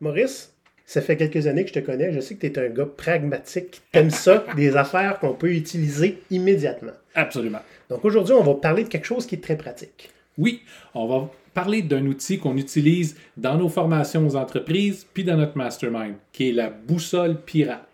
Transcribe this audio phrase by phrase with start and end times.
[0.00, 0.52] Maurice,
[0.84, 2.12] ça fait quelques années que je te connais.
[2.12, 3.80] Je sais que tu es un gars pragmatique.
[3.92, 6.92] Tu aimes ça, des affaires qu'on peut utiliser immédiatement.
[7.14, 7.60] Absolument.
[7.88, 10.10] Donc aujourd'hui, on va parler de quelque chose qui est très pratique.
[10.36, 10.62] Oui,
[10.94, 15.56] on va parler d'un outil qu'on utilise dans nos formations aux entreprises puis dans notre
[15.56, 17.88] mastermind, qui est la boussole pirate.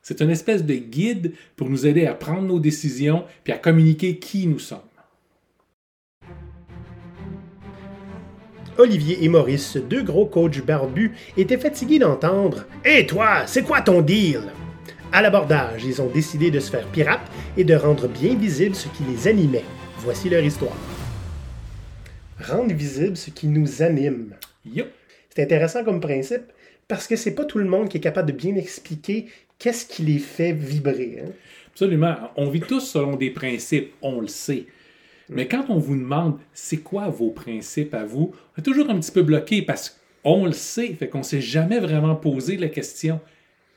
[0.00, 4.18] C'est une espèce de guide pour nous aider à prendre nos décisions puis à communiquer
[4.18, 4.80] qui nous sommes.
[8.78, 14.00] Olivier et Maurice, deux gros coachs barbus, étaient fatigués d'entendre Hé toi, c'est quoi ton
[14.02, 14.40] deal
[15.12, 18.88] À l'abordage, ils ont décidé de se faire pirates et de rendre bien visible ce
[18.88, 19.64] qui les animait.
[19.98, 20.76] Voici leur histoire.
[22.40, 24.34] Rendre visible ce qui nous anime.
[25.30, 26.52] C'est intéressant comme principe
[26.88, 29.26] parce que c'est pas tout le monde qui est capable de bien expliquer
[29.58, 31.22] qu'est-ce qui les fait vibrer.
[31.24, 31.30] hein.
[31.72, 32.16] Absolument.
[32.36, 34.66] On vit tous selon des principes, on le sait.
[35.28, 38.98] Mais quand on vous demande c'est quoi vos principes à vous, on est toujours un
[38.98, 42.68] petit peu bloqué parce qu'on le sait, fait qu'on ne s'est jamais vraiment posé la
[42.68, 43.20] question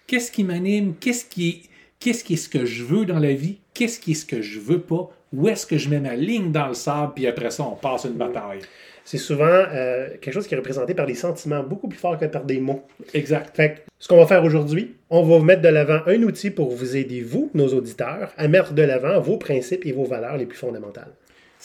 [0.07, 1.61] qu'est-ce qui m'anime, qu'est-ce qui est,
[1.99, 4.41] qu'est-ce qui est ce que je veux dans la vie, qu'est-ce qui est ce que
[4.41, 7.51] je veux pas, où est-ce que je mets ma ligne dans le sable, puis après
[7.51, 8.61] ça, on passe une bataille.
[9.03, 12.25] C'est souvent euh, quelque chose qui est représenté par des sentiments beaucoup plus forts que
[12.25, 12.83] par des mots.
[13.13, 13.55] Exact.
[13.55, 16.49] Fait que, ce qu'on va faire aujourd'hui, on va vous mettre de l'avant un outil
[16.49, 20.35] pour vous aider, vous, nos auditeurs, à mettre de l'avant vos principes et vos valeurs
[20.35, 21.13] les plus fondamentales.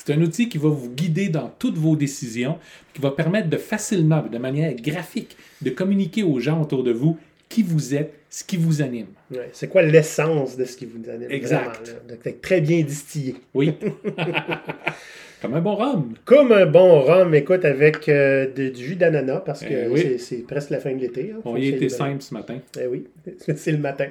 [0.04, 2.58] C'est un outil qui va vous guider dans toutes vos décisions,
[2.92, 7.16] qui va permettre de facilement, de manière graphique, de communiquer aux gens autour de vous
[7.48, 9.06] qui vous êtes, ce qui vous anime.
[9.30, 11.30] Ouais, c'est quoi l'essence de ce qui vous anime?
[11.30, 11.82] Exact.
[11.86, 12.00] vraiment?
[12.08, 13.36] Donc, que très bien distillé.
[13.54, 13.74] Oui.
[15.42, 16.14] Comme un bon rhum.
[16.24, 20.18] Comme un bon rhum, écoute, avec euh, de- du jus d'ananas, parce que Eh oui.
[20.18, 21.32] c'est, presque la fin de l'été.
[21.34, 21.40] hein.
[21.44, 22.58] On y de- simple ce matin.
[22.80, 23.06] Eh oui,
[23.56, 24.06] c'est le matin.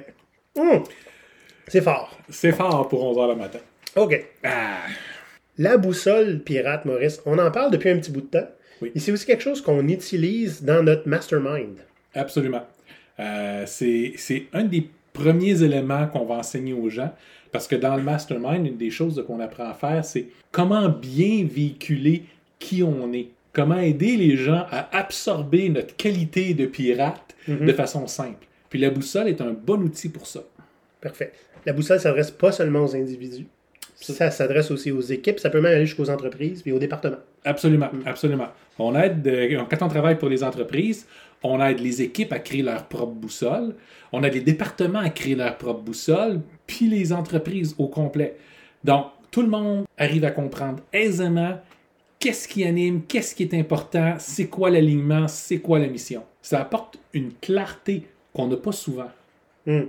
[0.58, 0.82] Hum!
[1.68, 2.16] C'est fort.
[2.28, 3.58] C'est fort pour 11 h le matin.
[3.96, 4.24] OK.
[4.44, 4.78] Ah,
[5.58, 8.48] La boussole pirate, Maurice, on en parle depuis un petit bout de temps.
[8.80, 8.90] Oui.
[8.94, 11.78] Et c'est aussi quelque chose qu'on utilise dans notre mastermind.
[12.14, 12.66] absolument.
[13.20, 17.12] Euh, c'est c'est un des premiers éléments qu'on va enseigner aux gens.
[17.52, 21.46] Parce que dans le mastermind, une des choses qu'on apprend à faire, c'est comment bien
[21.46, 22.24] véhiculer
[22.58, 23.28] qui on est.
[23.52, 28.46] Comment aider les gens à absorber notre qualité de pirate de façon simple.
[28.70, 30.40] Puis la boussole est un bon outil pour ça.
[31.02, 31.32] Parfait.
[31.66, 33.46] La boussole s'adresse pas seulement aux individus.
[34.02, 35.38] Ça s'adresse aussi aux équipes.
[35.38, 37.18] Ça peut même aller jusqu'aux entreprises et aux départements.
[37.44, 38.48] Absolument, absolument.
[38.78, 41.06] On aide, euh, quand on travaille pour les entreprises,
[41.42, 43.74] on aide les équipes à créer leur propre boussole,
[44.12, 48.36] on aide les départements à créer leur propre boussole, puis les entreprises au complet.
[48.84, 51.58] Donc, tout le monde arrive à comprendre aisément
[52.18, 56.22] qu'est-ce qui anime, qu'est-ce qui est important, c'est quoi l'alignement, c'est quoi la mission.
[56.40, 59.10] Ça apporte une clarté qu'on n'a pas souvent.
[59.66, 59.88] Hum.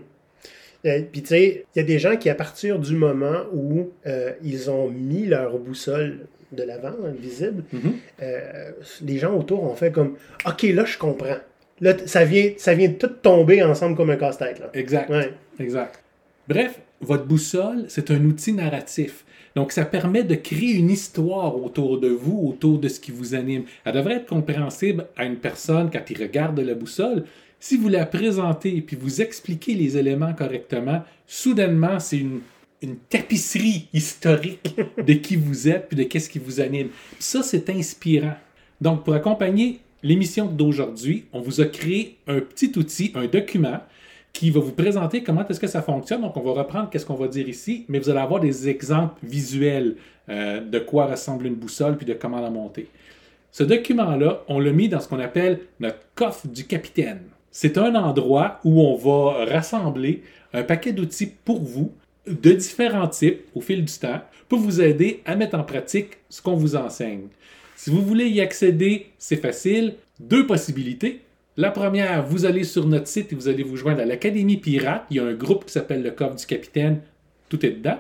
[0.86, 3.92] Euh, Puis tu sais, il y a des gens qui, à partir du moment où
[4.06, 6.20] euh, ils ont mis leur boussole
[6.52, 7.94] de l'avant, hein, visible, Mhm.
[8.22, 8.72] euh,
[9.02, 11.38] les gens autour ont fait comme OK, là, je comprends.
[11.82, 14.62] Là, ça vient, ça vient tout tomber ensemble comme un casse-tête.
[14.74, 15.10] Exact.
[15.10, 15.34] Ouais.
[15.60, 16.00] Exact.
[16.48, 19.23] Bref, votre boussole, c'est un outil narratif.
[19.56, 23.36] Donc, ça permet de créer une histoire autour de vous, autour de ce qui vous
[23.36, 23.66] anime.
[23.86, 27.26] Elle devrait être compréhensible à une personne quand il regarde la boussole.
[27.60, 32.42] Si vous la présentez et puis vous expliquez les éléments correctement, soudainement, c'est une,
[32.82, 36.90] une tapisserie historique de qui vous êtes puis de qu'est-ce qui vous anime.
[36.90, 38.36] Puis ça, c'est inspirant.
[38.82, 43.80] Donc, pour accompagner l'émission d'aujourd'hui, on vous a créé un petit outil, un document
[44.34, 46.22] qui va vous présenter comment est-ce que ça fonctionne.
[46.22, 49.16] Donc, on va reprendre qu'est-ce qu'on va dire ici, mais vous allez avoir des exemples
[49.24, 49.96] visuels
[50.28, 52.88] euh, de quoi ressemble une boussole puis de comment la monter.
[53.52, 57.22] Ce document-là, on l'a mis dans ce qu'on appelle notre coffre du capitaine.
[57.52, 60.24] C'est un endroit où on va rassembler
[60.54, 61.92] un paquet d'outils pour vous
[62.26, 66.42] de différents types au fil du temps pour vous aider à mettre en pratique ce
[66.42, 67.28] qu'on vous enseigne.
[67.76, 69.96] Si vous voulez y accéder, c'est facile.
[70.20, 71.22] Deux possibilités.
[71.56, 75.04] La première, vous allez sur notre site et vous allez vous joindre à l'Académie Pirate.
[75.12, 77.02] Il y a un groupe qui s'appelle le Coffre du Capitaine.
[77.48, 78.00] Tout est dedans.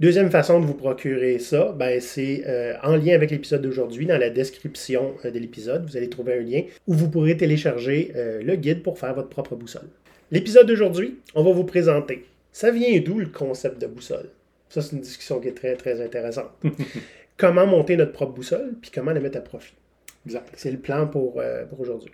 [0.00, 4.06] Deuxième façon de vous procurer ça, ben, c'est euh, en lien avec l'épisode d'aujourd'hui.
[4.06, 8.10] Dans la description euh, de l'épisode, vous allez trouver un lien où vous pourrez télécharger
[8.16, 9.88] euh, le guide pour faire votre propre boussole.
[10.32, 12.24] L'épisode d'aujourd'hui, on va vous présenter.
[12.50, 14.30] Ça vient d'où le concept de boussole?
[14.68, 16.50] Ça, c'est une discussion qui est très, très intéressante.
[17.36, 19.74] comment monter notre propre boussole, puis comment la mettre à profit?
[20.26, 20.52] Exact.
[20.56, 22.10] C'est le plan pour, pour aujourd'hui.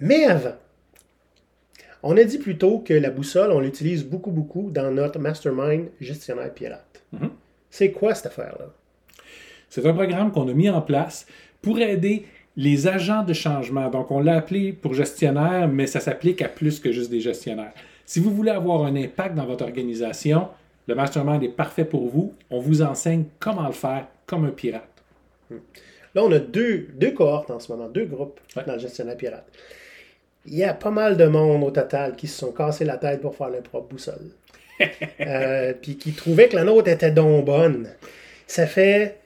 [0.00, 0.54] Mais avant,
[2.02, 5.86] on a dit plus tôt que la boussole, on l'utilise beaucoup, beaucoup dans notre mastermind
[6.00, 7.02] gestionnaire pirate.
[7.12, 7.30] Mhm.
[7.70, 8.66] C'est quoi cette affaire-là?
[9.68, 11.26] C'est un programme qu'on a mis en place
[11.62, 12.26] pour aider
[12.56, 13.88] les agents de changement.
[13.88, 17.72] Donc, on l'a appelé pour gestionnaire, mais ça s'applique à plus que juste des gestionnaires.
[18.06, 20.48] Si vous voulez avoir un impact dans votre organisation,
[20.86, 22.34] le mastermind est parfait pour vous.
[22.50, 24.86] On vous enseigne comment le faire comme un pirate.
[26.14, 28.62] Là, on a deux, deux cohortes en ce moment, deux groupes Ouais.
[28.64, 29.46] dans le gestionnaire pirate.
[30.46, 33.20] Il y a pas mal de monde au total qui se sont cassés la tête
[33.20, 34.30] pour faire leur propre boussole.
[35.20, 37.88] Euh, puis qui trouvaient que la nôtre était donc bonne.
[38.46, 39.16] Ça fait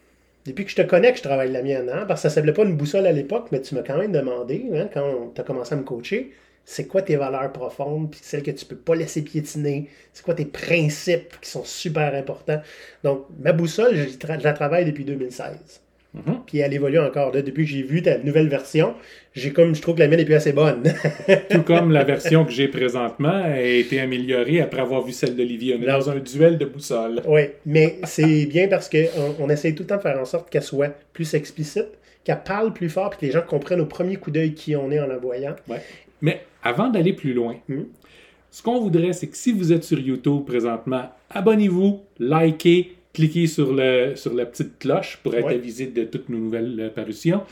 [0.49, 2.53] depuis que je te connais que je travaille la mienne, hein, parce que ça s'appelait
[2.53, 5.45] pas une boussole à l'époque, mais tu m'as quand même demandé, hein, quand tu as
[5.45, 6.33] commencé à me coacher,
[6.65, 10.35] c'est quoi tes valeurs profondes, puis celles que tu peux pas laisser piétiner, c'est quoi
[10.35, 12.61] tes principes qui sont super importants?
[13.05, 15.81] Donc, ma boussole, je la travaille depuis 2016.
[16.15, 16.41] Mhm.
[16.47, 17.33] Puis elle évolue encore.
[17.35, 18.95] Là, depuis que j'ai vu ta nouvelle version,
[19.35, 20.83] j'ai comme je trouve que la mienne est plus assez bonne.
[21.51, 25.77] Tout comme la version que j'ai présentement a été améliorée après avoir vu celle d'Olivier.
[25.79, 27.21] On est Là- dans un duel de boussole.
[27.27, 30.49] oui, mais c'est bien parce qu'on on essaye tout le temps de faire en sorte
[30.51, 31.89] qu'elle soit plus explicite,
[32.25, 34.91] qu'elle parle plus fort, puis que les gens comprennent au premier coup d'œil qui on
[34.91, 35.57] est en la voyant.
[35.69, 35.83] Ouais.
[36.23, 37.85] Mais avant d'aller plus loin, Mhm.
[38.51, 43.73] ce qu'on voudrait, c'est que si vous êtes sur YouTube présentement, abonnez-vous, likez, cliquez sur,
[43.73, 45.55] le, sur la petite cloche pour être Ouais.
[45.55, 47.43] avisé de toutes nos nouvelles euh, parutions.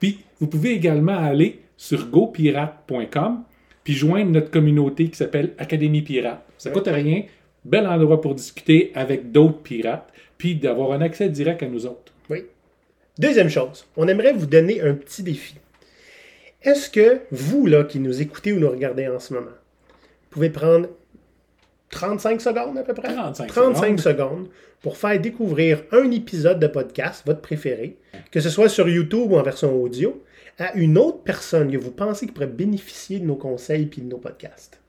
[0.00, 3.42] Puis, vous pouvez également aller sur gopirate.com
[3.82, 6.42] puis joindre notre communauté qui s'appelle Académie Pirate.
[6.58, 6.74] Ça Ouais.
[6.74, 7.24] coûte rien.
[7.64, 12.12] Bel endroit pour discuter avec d'autres pirates, puis d'avoir un accès direct à nous autres.
[12.28, 12.44] Oui.
[13.18, 15.54] Deuxième chose, on aimerait vous donner un petit défi.
[16.62, 19.50] Est-ce que vous, là, qui nous écoutez ou nous regardez en ce moment,
[20.30, 20.88] pouvez prendre
[21.94, 23.14] 35 secondes à peu près?
[23.14, 24.48] 35 35 secondes
[24.82, 27.96] pour faire découvrir un épisode de podcast, votre préféré,
[28.30, 30.22] que ce soit sur YouTube ou en version audio,
[30.58, 34.08] à une autre personne que vous pensez qui pourrait bénéficier de nos conseils puis de
[34.08, 34.80] nos podcasts.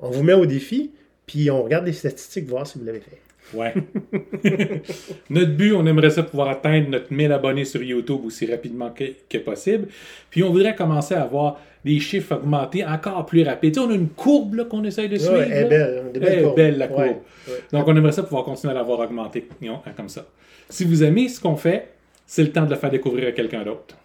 [0.00, 0.92] On vous met au défi,
[1.26, 3.20] puis on regarde les statistiques, voir si vous l'avez fait.
[3.54, 3.72] Ouais.
[5.30, 9.04] notre but, on aimerait ça pouvoir atteindre notre 1000 abonnés sur YouTube aussi rapidement que,
[9.28, 9.88] que possible.
[10.30, 13.74] Puis on voudrait commencer à avoir des chiffres augmentés encore plus rapides.
[13.74, 15.38] Tu sais, on a une courbe qu'on essaye de suivre.
[15.38, 16.02] Ouais, elle est belle.
[16.06, 17.00] hein, des Elle est belle, la courbe.
[17.00, 17.54] ouais.
[17.72, 20.26] Donc on aimerait ça pouvoir continuer à l'avoir augmenté you know, comme ça.
[20.68, 21.88] Si vous aimez ce qu'on fait,
[22.26, 23.96] c'est le temps de le faire découvrir à quelqu'un d'autre.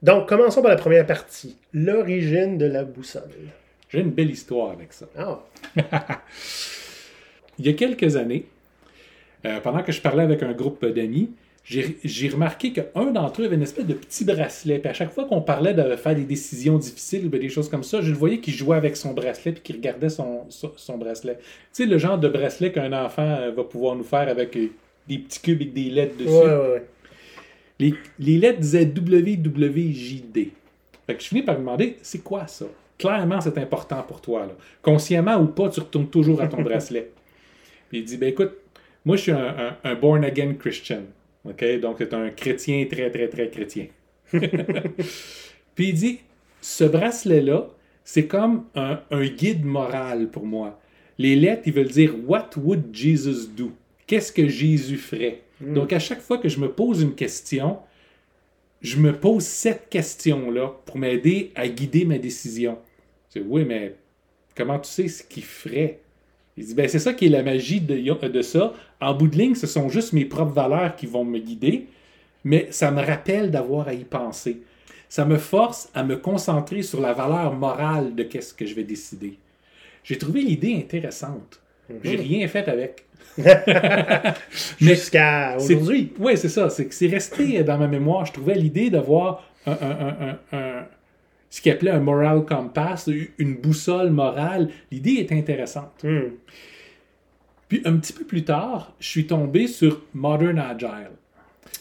[0.00, 1.56] Donc, commençons par la première partie.
[1.74, 3.22] L'origine de la boussole.
[3.90, 5.06] J'ai une belle histoire avec ça.
[5.18, 5.40] Ah,
[7.58, 8.46] Il y a quelques années,
[9.44, 11.30] euh, pendant que je parlais avec un groupe d'amis,
[11.64, 14.78] j'ai remarqué qu'un d'entre eux avait une espèce de petit bracelet.
[14.78, 18.00] Puis à chaque fois qu'on parlait de faire des décisions difficiles des choses comme ça,
[18.00, 21.36] je le voyais qu'il jouait avec son bracelet puis qu'il regardait son, son, son bracelet.
[21.36, 24.68] Tu sais, le genre de bracelet qu'un enfant euh, va pouvoir nous faire avec euh,
[25.06, 26.30] des petits cubes avec des lettres dessus.
[26.30, 26.86] ouais, ouais, ouais.
[27.80, 30.48] Les, les lettres disaient WWJD.
[31.06, 32.64] Fait que je finis par me demander, c'est quoi ça?
[32.98, 34.40] Clairement, c'est important pour toi.
[34.46, 34.52] Là.
[34.82, 37.10] Consciemment ou pas, tu retournes toujours à ton bracelet.
[37.88, 38.52] Puis il dit, ben écoute,
[39.04, 41.02] moi je suis un, un- un born-again Christian.
[41.44, 41.64] OK?
[41.80, 43.86] Donc c'est un chrétien très, très, très chrétien.
[45.74, 46.18] Puis il dit,
[46.60, 47.68] ce bracelet-là,
[48.04, 50.80] c'est comme un, un guide moral pour moi.
[51.18, 53.72] Les lettres, ils veulent dire What would Jesus do?
[54.06, 55.42] Qu'est-ce que Jésus ferait?
[55.60, 57.78] Donc, à chaque fois que je me pose une question,
[58.80, 62.78] je me pose cette question-là pour m'aider à guider ma décision.
[63.34, 63.96] Dis, oui, mais
[64.56, 65.98] comment tu sais ce qu'il ferait?
[66.58, 68.72] Il dit, ben, c'est ça qui est la magie de, de ça.
[69.00, 71.86] En bout de ligne, ce sont juste mes propres valeurs qui vont me guider,
[72.42, 74.62] mais ça me rappelle d'avoir à y penser.
[75.08, 78.82] Ça me force à me concentrer sur la valeur morale de qu'est-ce que je vais
[78.84, 79.38] décider.
[80.04, 81.60] J'ai trouvé l'idée intéressante.
[82.04, 83.04] J'ai rien fait avec.
[84.80, 86.12] Jusqu'à C'est- aujourd'hui.
[86.18, 86.68] Oui, c'est ça.
[86.70, 88.26] C'est que c'est resté dans ma mémoire.
[88.26, 90.16] Je trouvais l'idée d'avoir un, un- un-
[90.52, 90.86] un- un-
[91.50, 93.08] ce qu'il appelait un moral compass,
[93.38, 94.68] une boussole morale.
[94.90, 96.04] L'idée est intéressante.
[96.04, 96.30] Hmm.
[97.68, 101.10] Puis un petit peu plus tard, je suis tombé sur Modern Agile.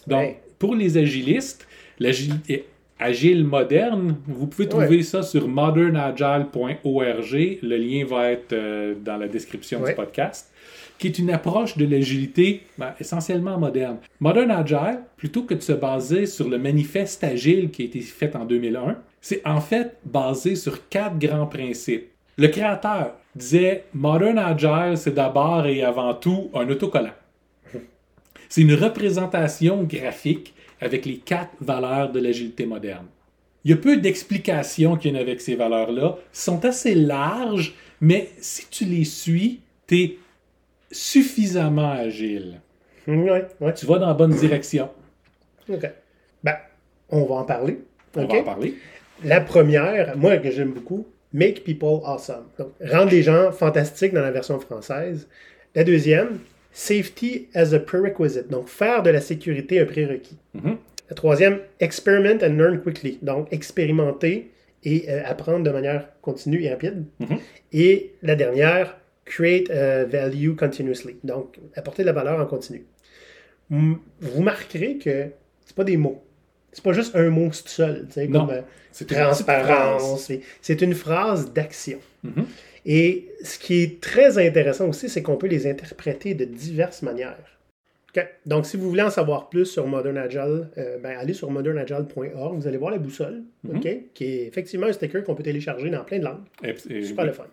[0.06, 0.42] Donc, Ouais.
[0.60, 1.68] pour les agilistes,
[2.00, 2.66] l'agilité
[3.00, 7.60] agile moderne, vous pouvez trouver ça sur modernagile.org.
[7.62, 9.92] Le lien va être euh, dans la description Ouais.
[9.92, 10.52] du podcast
[10.98, 13.98] qui est une approche de l'agilité ben, essentiellement moderne.
[14.20, 18.36] Modern Agile, plutôt que de se baser sur le manifeste agile qui a été fait
[18.36, 18.98] en 2001,
[19.28, 22.08] c'est en fait basé sur quatre grands principes.
[22.38, 27.12] Le créateur disait Modern Agile, c'est d'abord et avant tout un autocollant.
[28.48, 33.08] C'est une représentation graphique avec les quatre valeurs de l'agilité moderne.
[33.66, 36.16] Il y a peu d'explications qu'il y en a avec ces valeurs-là.
[36.18, 40.18] Elles sont assez larges, mais si tu les suis, tu es
[40.90, 42.62] suffisamment agile.
[43.06, 43.74] Hmm, Ouais, ouais.
[43.74, 44.90] Tu vas dans la bonne direction.
[45.68, 45.86] OK.
[46.46, 46.56] Ben,
[47.10, 47.82] on va en parler.
[48.16, 48.76] On va en parler.
[49.24, 52.46] La première, moi que j'aime beaucoup, Make People Awesome.
[52.58, 55.28] Donc, rendre les gens fantastiques dans la version française.
[55.76, 56.40] La deuxième,
[56.72, 58.50] Safety as a Prerequisite.
[58.50, 60.38] Donc, faire de la sécurité un prérequis.
[60.54, 60.78] Mhm.
[61.10, 63.20] La troisième, Experiment and Learn Quickly.
[63.22, 64.52] Donc, expérimenter
[64.84, 67.06] et euh, apprendre de manière continue et rapide.
[67.20, 67.38] Mhm.
[67.74, 71.18] Et la dernière, Create euh, Value Continuously.
[71.24, 72.86] Donc, apporter de la valeur en continu.
[73.70, 75.26] Vous marquerez que
[75.66, 76.24] c'est pas des mots.
[76.78, 80.32] C'est pas juste un mot tout seul, comme euh, C'est transparence.
[80.62, 81.98] C'est- une phrase d'action.
[82.24, 82.46] Mhm.
[82.86, 87.36] Et ce qui est très intéressant aussi, c'est qu'on peut les interpréter de diverses manières.
[88.46, 92.56] Donc, si vous voulez en savoir plus sur Modern Agile, euh, ben, allez sur modernagile.org,
[92.60, 93.78] vous allez voir la boussole, Mhm.
[93.78, 96.44] OK, qui est effectivement un sticker qu'on peut télécharger dans plein de langues.
[96.64, 97.46] Et- et- Super le fun.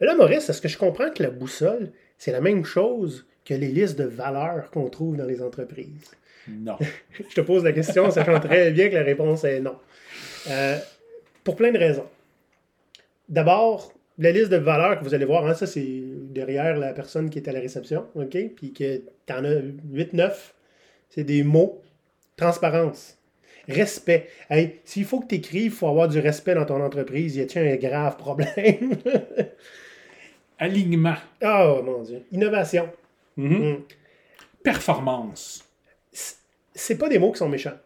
[0.00, 3.68] Là, Maurice, est-ce que je comprends que la boussole, c'est la même chose que les
[3.68, 6.10] listes de valeurs qu'on trouve dans les entreprises?
[6.48, 6.76] Non.
[7.30, 9.76] Je te pose la question, sachant très bien que la réponse est non.
[10.48, 10.78] Euh,
[11.44, 12.06] pour plein de raisons.
[13.28, 17.30] D'abord, la liste de valeurs que vous allez voir, hein, ça c'est derrière la personne
[17.30, 18.36] qui est à la réception, OK?
[18.56, 19.60] Puis que tu en as
[19.92, 20.32] 8-9,
[21.10, 21.80] c'est des mots.
[22.36, 23.18] Transparence.
[23.68, 24.28] Respect.
[24.50, 27.36] Hey, s'il faut que tu écrives, il faut avoir du respect dans ton entreprise.
[27.36, 28.96] Y a-t-il un grave problème?
[30.58, 31.16] Alignement.
[31.44, 32.22] oh mon Dieu.
[32.32, 32.88] Innovation.
[33.36, 33.70] Mhm.
[33.70, 33.76] Mm.
[34.64, 35.64] Performance.
[36.82, 37.76] C'est pas des mots qui sont méchants.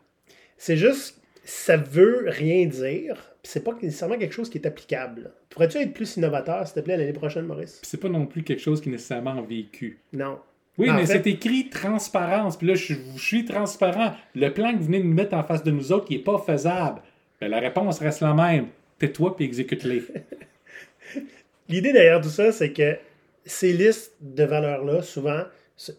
[0.56, 3.32] C'est juste, ça veut rien dire.
[3.42, 5.30] C'est pas nécessairement quelque chose qui est applicable.
[5.50, 7.80] Pourrais-tu être plus innovateur, s'il te plaît, l'année prochaine, Maurice?
[7.84, 10.00] C'est pas non plus quelque chose qui est nécessairement vécu.
[10.12, 10.38] Non.
[10.78, 12.56] Oui, En mais fait- c'est écrit transparence.
[12.56, 14.14] Puis là, je, je suis transparent.
[14.34, 16.22] Le plan que vous venez de nous mettre en face de nous autres, il n'est
[16.24, 17.00] pas faisable.
[17.40, 18.66] Ben, la réponse reste la même.
[18.98, 20.02] Tais-toi puis exécute-les.
[21.68, 22.96] L'idée derrière tout ça, c'est que
[23.44, 25.42] ces listes de valeurs-là, souvent,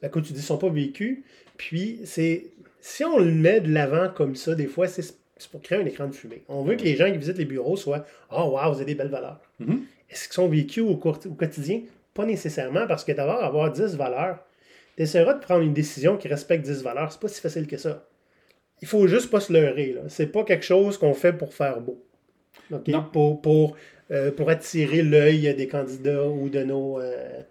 [0.01, 1.23] ben, comme tu dis, sont pas vécues.
[1.57, 2.45] Puis, c'est
[2.79, 5.13] si on le met de l'avant comme ça, des fois, c'est
[5.51, 6.43] pour créer un écran de fumée.
[6.47, 8.95] On veut que les gens qui visitent les bureaux soient Oh, wow, vous avez des
[8.95, 9.39] belles valeurs.
[9.59, 9.83] Mhm.
[10.09, 11.81] Est-ce qu'ils sont vécus au, quotidien?
[12.13, 14.39] Pas nécessairement, parce que d'abord, avoir 10 valeurs,
[14.95, 17.11] tu essaieras de prendre une décision qui respecte 10 valeurs.
[17.11, 18.07] C'est pas si facile que ça.
[18.81, 19.95] Il faut juste pas se leurrer.
[20.07, 22.03] C'est pas quelque chose qu'on fait pour faire beau.
[22.71, 22.87] OK?
[22.87, 23.03] Non.
[23.11, 23.75] Pour, pour,
[24.11, 27.41] euh, pour attirer l'œil des candidats ou de nos, euh,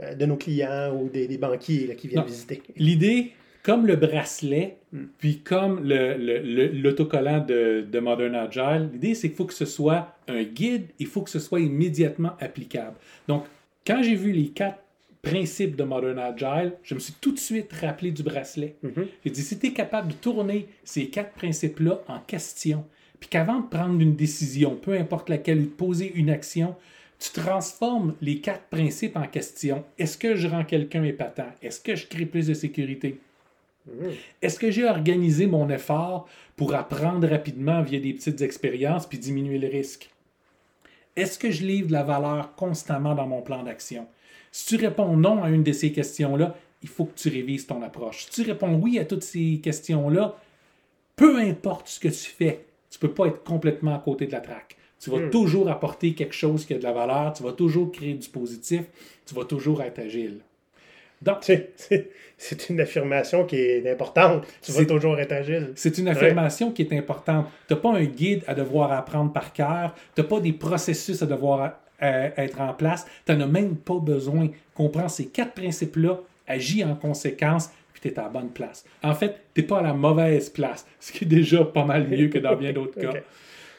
[0.00, 2.26] euh, de nos clients ou des, des banquiers là, qui viennent Non.
[2.26, 2.62] visiter.
[2.76, 3.32] L'idée,
[3.62, 5.04] comme le bracelet, Mm.
[5.18, 10.42] puis comme l'autocollant de, de Modern Agile, l'idée, c'est qu'il faut que ce soit un
[10.42, 12.96] guide, il faut que ce soit immédiatement applicable.
[13.26, 13.44] Donc,
[13.86, 14.78] quand j'ai vu les quatre
[15.22, 18.76] principes de Modern Agile, je me suis tout de suite rappelé du bracelet.
[18.82, 19.06] Mhm.
[19.24, 22.84] J'ai dit, si tu es capable de tourner ces quatre principes-là en question,
[23.18, 26.74] puis qu'avant de prendre une décision, peu importe laquelle, ou de poser une action,
[27.18, 29.84] tu transformes les quatre principes en question.
[29.96, 31.46] Est-ce que je rends quelqu'un épatant?
[31.62, 33.20] Est-ce que je crée plus de sécurité?
[33.86, 34.12] Mhm.
[34.42, 39.58] Est-ce que j'ai organisé mon effort pour apprendre rapidement via des petites expériences puis diminuer
[39.58, 40.10] le risque?
[41.16, 44.06] Est-ce que je livre de la valeur constamment dans mon plan d'action?
[44.50, 47.82] Si tu réponds non à une de ces questions-là, il faut que tu révises ton
[47.82, 48.26] approche.
[48.26, 50.36] Si tu réponds oui à toutes ces questions-là,
[51.16, 54.32] peu importe ce que tu fais, tu ne peux pas être complètement à côté de
[54.32, 54.76] la traque.
[55.00, 55.30] Tu vas Hmm.
[55.30, 58.82] toujours apporter quelque chose qui a de la valeur, tu vas toujours créer du positif,
[59.26, 60.40] tu vas toujours être agile.
[61.22, 61.38] Donc,
[62.38, 64.44] C'est- une affirmation qui est importante.
[64.62, 65.70] Tu vas toujours être agile.
[65.76, 67.46] C'est une affirmation qui est importante.
[67.68, 69.94] Tu n'as pas un guide à devoir apprendre par cœur.
[70.16, 73.06] Tu n'as pas des processus à devoir euh, être en place.
[73.24, 74.48] Tu n'en as même pas besoin.
[74.74, 78.84] Comprends ces quatre principes-là, agis en conséquence, puis tu es à la bonne place.
[79.04, 82.08] En fait, tu n'es pas à la mauvaise place, ce qui est déjà pas mal
[82.08, 83.12] mieux que dans bien d'autres cas.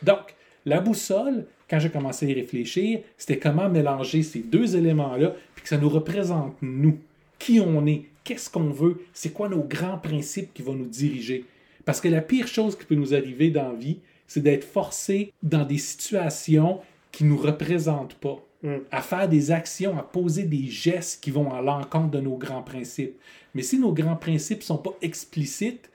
[0.01, 0.35] Donc,
[0.65, 5.63] la boussole, quand j'ai commencé à y réfléchir, c'était comment mélanger ces deux éléments-là, puis
[5.63, 6.97] que ça nous représente nous.
[7.43, 11.45] Qui on est, qu'est-ce qu'on veut, c'est quoi nos grands principes qui vont nous diriger.
[11.83, 15.33] Parce que la pire chose qui peut nous arriver dans la vie, c'est d'être forcé
[15.43, 16.79] dans des situations
[17.11, 18.77] qui ne nous représentent pas, Mm.
[18.91, 22.61] à faire des actions, à poser des gestes qui vont à l'encontre de nos grands
[22.61, 23.19] principes.
[23.53, 25.89] Mais si nos grands principes ne sont pas explicites,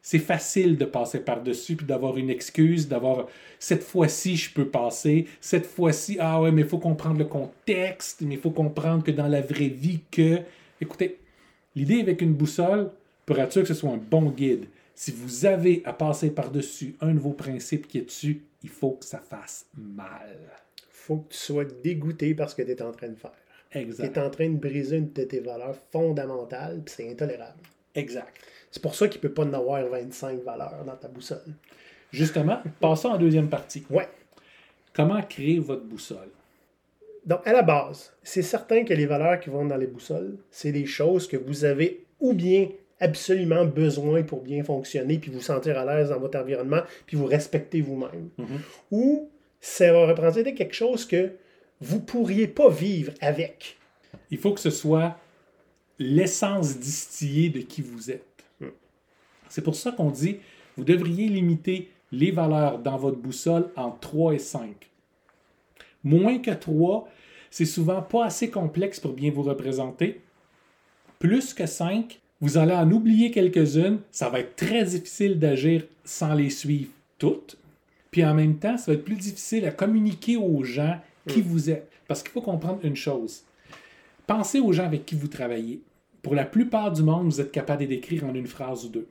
[0.00, 3.26] c'est facile de passer par-dessus puis d'avoir une excuse, d'avoir
[3.58, 8.22] cette fois-ci je peux passer, cette fois-ci ah ouais mais il faut comprendre le contexte,
[8.22, 10.40] mais il faut comprendre que dans la vraie vie que
[10.80, 11.18] écoutez,
[11.74, 12.90] l'idée avec une boussole
[13.24, 14.66] pour être sûr que ce soit un bon guide.
[14.94, 18.92] Si vous avez à passer par-dessus un de vos principes qui est dessus, il faut
[18.92, 20.38] que ça fasse mal.
[20.88, 23.32] faut que tu sois dégoûté par ce que tu es en train de faire.
[23.70, 24.16] Tu Exact.
[24.16, 27.60] es en train de briser une de tes valeurs fondamentales, puis c'est intolérable.
[27.94, 28.34] Exact.
[28.70, 31.54] C'est pour ça qu'il ne peut pas en avoir 25 valeurs dans ta boussole.
[32.10, 33.84] Justement, passons en deuxième partie.
[33.90, 34.08] Ouais.
[34.94, 36.30] Comment créer votre boussole?
[37.26, 40.72] Donc, à la base, c'est certain que les valeurs qui vont dans les boussoles, c'est
[40.72, 42.68] des choses que vous avez ou bien
[43.00, 47.26] absolument besoin pour bien fonctionner, puis vous sentir à l'aise dans votre environnement, puis vous
[47.26, 48.30] respecter vous-même.
[48.38, 48.60] Mhm.
[48.90, 49.28] Ou
[49.60, 51.32] ça va représenter quelque chose que
[51.80, 53.76] vous pourriez pas vivre avec.
[54.30, 55.16] Il faut que ce soit
[55.98, 58.44] l'essence distillée de qui vous êtes.
[58.60, 58.68] Hmm.
[59.48, 60.38] C'est pour ça qu'on dit,
[60.76, 64.90] vous devriez limiter les valeurs dans votre boussole entre 3 et 5.
[66.04, 67.08] Moins que 3,
[67.56, 70.20] c'est souvent pas assez complexe pour bien vous représenter.
[71.18, 74.00] Plus que 5, Vous allez en oublier quelques-unes.
[74.12, 77.56] Ça va être très difficile d'agir sans les suivre toutes.
[78.10, 81.70] Puis en même temps, ça va être plus difficile à communiquer aux gens qui vous
[81.70, 81.90] êtes.
[82.06, 83.44] Parce qu'il faut comprendre une chose.
[84.26, 85.80] Pensez aux gens avec qui vous travaillez.
[86.20, 88.90] Pour la plupart du monde, vous êtes capable de les décrire en une phrase ou
[88.90, 89.08] deux.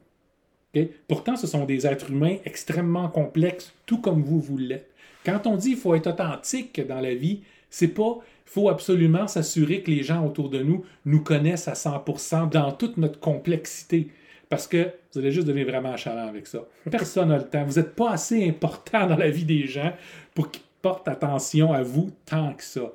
[1.07, 4.91] Pourtant, ce sont des êtres humains extrêmement complexes, tout comme vous, vous l'êtes.
[5.25, 7.39] Quand on dit qu'il faut être authentique dans la vie,
[7.71, 12.49] c'est pas faut absolument s'assurer que les gens autour de nous nous connaissent à 100%
[12.49, 14.09] dans toute notre complexité.
[14.49, 16.65] Parce que vous allez juste devenir vraiment achalant avec ça.
[16.91, 17.65] Personne n'a le temps.
[17.65, 19.91] Vous n'êtes pas assez important dans la vie des gens
[20.33, 22.91] pour qu'ils portent attention à vous tant que ça.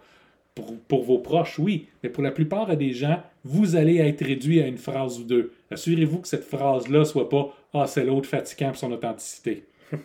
[0.55, 4.61] Pour, pour vos proches, oui, mais pour la plupart des gens, vous allez être réduit
[4.61, 5.53] à une phrase ou deux.
[5.71, 9.65] Assurez-vous que cette phrase-là soit pas Ah, c'est l'autre fatigant pour son authenticité.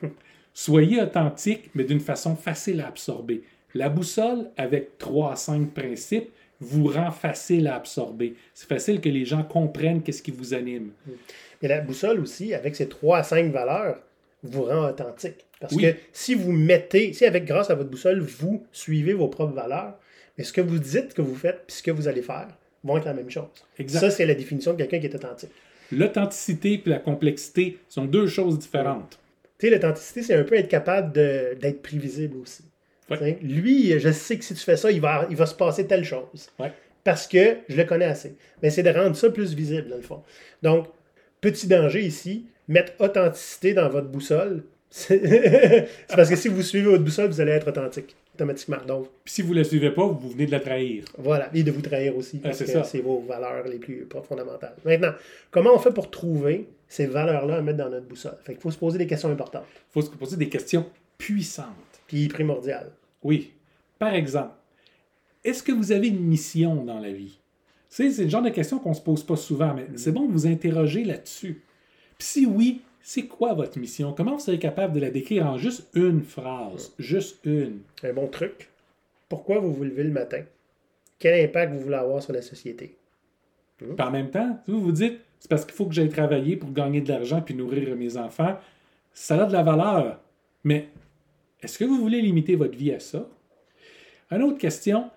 [0.54, 3.44] Soyez authentique, mais d'une façon facile à absorber.
[3.76, 6.30] La boussole, avec trois à cinq principes,
[6.62, 8.36] vous rend facile à absorber.
[8.54, 10.92] C'est facile que les gens comprennent qu'est-ce qui vous anime.
[11.62, 14.00] Mais la boussole aussi, avec ses trois à cinq valeurs,
[14.44, 15.46] vous rend authentique.
[15.60, 15.84] Parce Oui.
[15.84, 19.96] que si vous mettez, si avec grâce à votre boussole, vous suivez vos propres valeurs,
[20.38, 22.48] mais ce que vous dites que vous faites, puis ce que vous allez faire,
[22.84, 23.46] vont être la même chose.
[23.78, 24.00] Exact.
[24.00, 25.50] Ça, c'est la définition de quelqu'un qui est authentique.
[25.92, 29.20] L'authenticité et la complexité sont deux choses différentes.
[29.58, 32.64] Tu sais, l'authenticité, c'est un peu être capable d'être prévisible aussi.
[33.10, 33.38] Ouais.
[33.42, 36.04] Lui, je sais que si tu fais ça, il va, il va se passer telle
[36.04, 36.50] chose.
[36.60, 36.72] Ouais.
[37.04, 38.36] Parce que je le connais assez.
[38.64, 40.24] Mais c'est de rendre ça plus visible, dans le fond.
[40.64, 40.88] Donc,
[41.40, 44.64] petit danger ici, mettre authenticité dans votre boussole.
[44.90, 48.78] C'est parce que si vous suivez votre boussole, vous allez être authentique automatiquement.
[48.88, 51.04] Donc, Puis si vous ne la suivez pas, vous venez de la trahir.
[51.18, 51.50] voilà.
[51.54, 52.38] Et de vous trahir aussi.
[52.38, 54.76] Parce c'est que c'est vos valeurs les plus fondamentales.
[54.86, 55.12] Maintenant,
[55.52, 58.38] comment on fait pour trouver ces valeurs-là à mettre dans notre boussole?
[58.44, 59.66] Fait qu'il faut se poser des questions importantes.
[59.74, 60.86] Il faut se poser des questions
[61.18, 61.66] puissantes.
[62.08, 62.92] Puis primordiales.
[63.24, 63.54] Oui.
[64.00, 64.54] Par exemple,
[65.44, 67.40] est-ce que vous avez une mission dans la vie?
[67.90, 70.26] Sais, c'est le genre de question qu'on ne se pose pas souvent, mais c'est bon
[70.26, 71.64] de vous interroger là-dessus.
[72.18, 74.14] Puis si oui, c'est quoi votre mission?
[74.14, 76.94] Comment vous serez capable de la décrire en juste une phrase?
[77.00, 77.80] Juste une.
[78.04, 78.70] Un bon truc.
[79.30, 80.44] Pourquoi vous vous levez le matin?
[81.20, 82.98] Quel impact vous voulez avoir sur la société?
[83.78, 86.72] Puis en même temps, vous vous dites, c'est parce qu'il faut que j'aille travailler pour
[86.72, 88.58] gagner de l'argent puis nourrir mes enfants.
[89.14, 90.20] Ça a de la valeur.
[90.64, 90.90] Mais
[91.66, 93.28] est-ce que vous voulez limiter votre vie à ça?
[94.32, 95.10] Une autre question,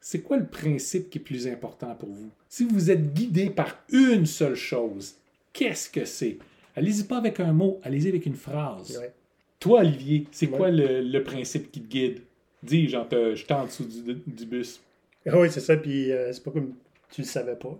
[0.00, 2.30] c'est quoi le principe qui est plus important pour vous?
[2.48, 5.14] Si vous êtes guidé par une seule chose,
[5.52, 6.38] qu'est-ce que c'est?
[6.76, 8.96] Allez-y pas avec un mot, allez-y avec une phrase.
[8.98, 9.12] Ouais.
[9.60, 10.56] Toi, Olivier, c'est Ouais.
[10.56, 12.20] quoi le, le principe qui te guide?
[12.62, 14.80] Dis, genre, je suis en dessous du, du bus.
[15.26, 16.74] Ah Oui, c'est ça, puis euh, c'est pas comme
[17.10, 17.78] tu le savais pas.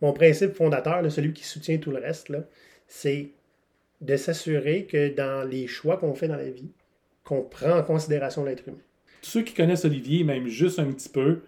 [0.00, 2.32] Mon principe fondateur, là, celui qui soutient tout le reste,
[2.88, 3.28] c'est
[4.00, 6.68] de s'assurer que dans les choix qu'on fait dans la vie,
[7.32, 8.78] qu'on prend en considération l'être humain.
[9.22, 11.40] Ceux qui connaissent Olivier, même juste un petit peu,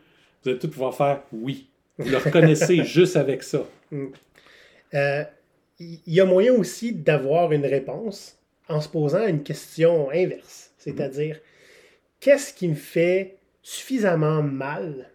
[0.43, 1.69] vous allez tous pouvoir faire oui.
[1.99, 3.67] Vous le reconnaissez juste avec ça.
[4.95, 5.25] Euh,
[5.79, 11.39] Il y a moyen aussi d'avoir une réponse en se posant une question inverse, c'est-à-dire
[12.21, 15.11] qu'est-ce qui me fait suffisamment mal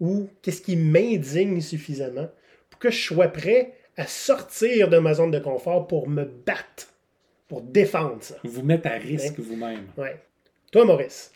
[0.00, 2.28] ou qu'est-ce qui m'indigne suffisamment
[2.68, 6.92] pour que je sois prêt à sortir de ma zone de confort pour me battre,
[7.48, 8.36] pour défendre ça.
[8.44, 9.86] Vous mettre à risque vous-même.
[9.96, 10.20] Ouais.
[10.70, 11.32] Toi, Maurice,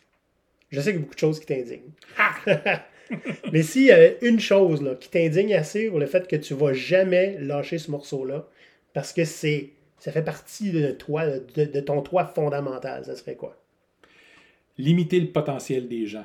[0.71, 1.91] je sais qu'il y a beaucoup de choses qui t'indignent.
[3.53, 6.55] Mais s'il y avait une chose là, qui t'indigne assez pour le fait que tu
[6.55, 8.47] vas jamais lâcher ce morceau-là,
[8.93, 13.37] parce que c'est ça fait partie de toi, de, de ton toi fondamental, ça serait
[13.37, 13.57] quoi?
[14.77, 16.25] Limiter le potentiel des gens.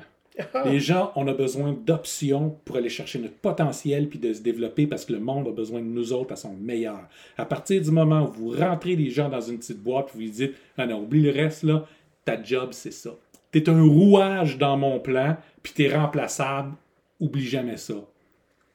[0.54, 4.40] Ah, Les gens, on a besoin d'options pour aller chercher notre potentiel puis de se
[4.40, 7.08] développer parce que le monde a besoin de nous autres à son meilleur.
[7.36, 10.32] À partir du moment où vous rentrez les gens dans une petite boîte puis vous
[10.32, 11.84] dites Ah non, oublie le reste là,
[12.24, 13.10] ta job c'est ça.
[13.50, 16.72] T'es un rouage dans mon plan puis t'es remplaçable,
[17.18, 17.94] oublie jamais ça.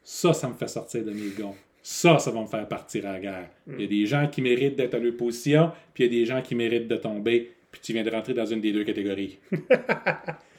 [0.03, 1.55] Ça, ça me fait sortir de mes gonds.
[1.81, 3.49] Ça, ça va me faire partir à la guerre.
[3.67, 6.19] Il y a des gens qui méritent d'être à leur position, puis il y a
[6.19, 8.83] des gens qui méritent de tomber, puis tu viens de rentrer dans une des deux
[8.85, 9.37] catégories.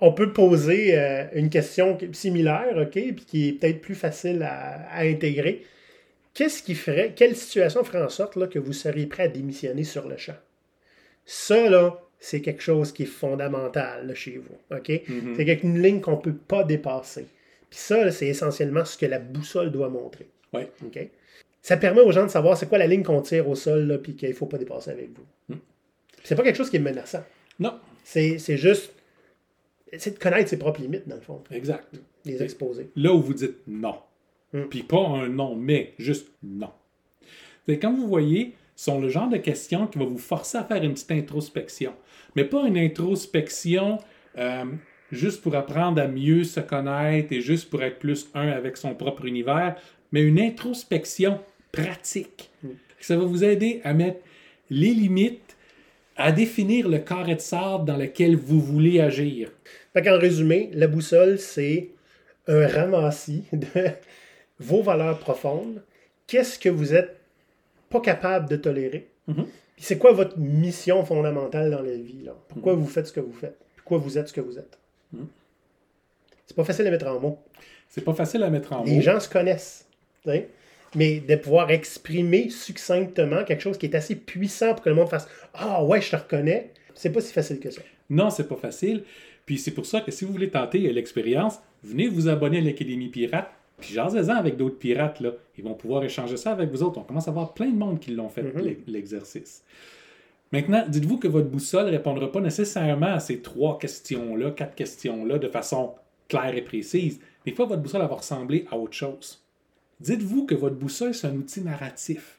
[0.00, 4.88] On peut poser euh, une question similaire, OK, puis qui est peut-être plus facile à,
[4.90, 5.62] à intégrer.
[6.32, 9.84] Qu'est-ce qui ferait, quelle situation ferait en sorte là, que vous seriez prêt à démissionner
[9.84, 10.36] sur le champ?
[11.26, 14.76] Ça, là, c'est quelque chose qui est fondamental là, chez vous.
[14.76, 14.86] OK?
[15.36, 17.26] C'est quelque- une ligne qu'on ne peut pas dépasser.
[17.68, 20.28] Puis ça, c'est essentiellement ce que la boussole doit montrer.
[20.52, 20.70] Ouais.
[20.84, 20.98] OK?
[21.62, 24.14] Ça permet aux gens de savoir c'est quoi la ligne qu'on tire au sol, puis
[24.16, 25.56] qu'il ne faut pas dépasser avec vous.
[26.24, 27.24] C'est pas quelque chose qui est menaçant.
[27.58, 28.92] Non, C'est c'est juste.
[29.98, 31.42] C'est de connaître ses propres limites, dans le fond.
[31.50, 32.00] exact.
[32.24, 32.90] Les exposer.
[32.96, 33.96] Là où vous dites non.
[34.52, 34.62] Mm.
[34.64, 36.70] Puis pas un non, mais juste non.
[37.80, 40.82] Comme vous voyez, ce sont le genre de questions qui va vous forcer à faire
[40.82, 41.92] une petite introspection.
[42.34, 43.98] Mais pas une introspection
[44.38, 44.64] euh,
[45.12, 48.94] juste pour apprendre à mieux se connaître et juste pour être plus un avec son
[48.94, 49.76] propre univers.
[50.12, 51.40] mais une introspection
[51.72, 52.50] pratique.
[52.62, 52.68] Mm.
[53.00, 54.20] Ça va vous aider à mettre
[54.68, 55.49] les limites,
[56.20, 59.50] à définir le carré de sable dans lequel vous voulez agir.
[59.92, 61.88] Fait qu'en résumé, la boussole, c'est
[62.46, 63.66] un ramassis de
[64.58, 65.82] vos valeurs profondes.
[66.26, 67.16] Qu'est-ce que vous êtes
[67.88, 69.08] pas capable de tolérer?
[69.26, 69.46] Mhm.
[69.78, 72.22] C'est quoi votre mission fondamentale dans la vie?
[72.24, 72.34] Là?
[72.48, 73.56] Pourquoi vous faites ce que vous faites?
[73.76, 74.78] Pourquoi vous êtes ce que vous êtes?
[75.12, 75.26] Mhm.
[76.46, 77.38] C'est pas facile à mettre en mots.
[77.88, 79.02] C'est pas facile à mettre en Les mots.
[79.02, 79.86] gens se connaissent.
[80.94, 85.08] Mais de pouvoir exprimer succinctement quelque chose qui est assez puissant pour que le monde
[85.08, 87.80] fasse Ah ouais, je te reconnais, c'est pas si facile que ça.
[88.08, 89.04] Non, c'est pas facile.
[89.46, 93.08] Puis c'est pour ça que si vous voulez tenter l'expérience, venez vous abonner à l'Académie
[93.08, 93.50] Pirate.
[93.78, 95.30] Puis jasez-en avec d'autres pirates, là.
[95.56, 96.98] Ils vont pouvoir échanger ça avec vous autres.
[96.98, 98.60] On commence à voir plein de monde qui l'ont fait, Mhm.
[98.62, 99.62] l'e- l'exercice.
[100.52, 105.38] Maintenant, dites-vous que votre boussole ne répondra pas nécessairement à ces trois questions-là, quatre questions-là,
[105.38, 105.94] de façon
[106.28, 107.20] claire et précise.
[107.46, 109.39] Des fois, votre boussole va ressembler à autre chose.
[110.00, 112.38] Dites-vous que votre boussole, c'est un outil narratif.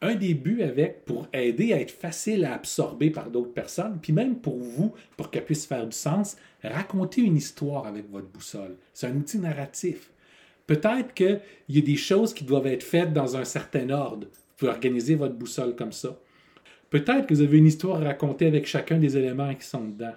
[0.00, 4.12] Un des buts avec, pour aider à être facile à absorber par d'autres personnes, puis
[4.12, 8.76] même pour vous, pour qu'elle puisse faire du sens, raconter une histoire avec votre boussole.
[8.92, 10.10] C'est un outil narratif.
[10.66, 14.26] Peut-être qu'il y a des choses qui doivent être faites dans un certain ordre.
[14.26, 16.18] Vous pouvez organiser votre boussole comme ça.
[16.90, 20.14] Peut-être que vous avez une histoire à raconter avec chacun des éléments qui sont dedans.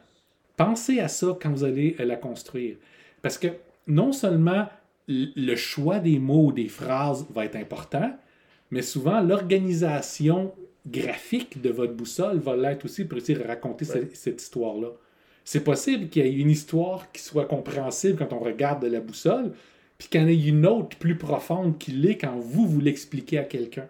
[0.55, 2.77] Pensez à ça quand vous allez la construire.
[3.21, 3.47] Parce que
[3.87, 4.67] non seulement
[5.07, 8.11] le choix des mots ou des phrases va être important,
[8.71, 10.53] mais souvent l'organisation
[10.85, 14.09] graphique de votre boussole va l'être aussi pour essayer de raconter ce- Ouais.
[14.13, 14.89] cette histoire-là.
[15.43, 18.99] C'est possible qu'il y ait une histoire qui soit compréhensible quand on regarde de la
[18.99, 19.53] boussole,
[19.97, 23.37] puis qu'il y en ait une autre plus profonde qui l'est quand vous, vous l'expliquez
[23.39, 23.87] à quelqu'un.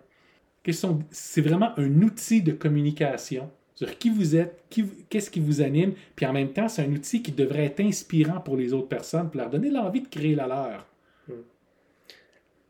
[1.11, 4.63] C'est vraiment un outil de communication sur qui vous êtes,
[5.09, 8.39] qu'est-ce qui vous anime, puis en même temps, c'est un outil qui devrait être inspirant
[8.41, 10.85] pour les autres personnes, pour leur donner l'envie de créer la leur.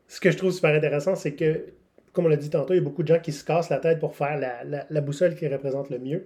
[0.08, 1.66] Ce que je trouve super intéressant, c'est que,
[2.12, 3.78] comme on l'a dit tantôt, il y a beaucoup de gens qui se cassent la
[3.78, 6.24] tête pour faire la, la- boussole qui représente le mieux.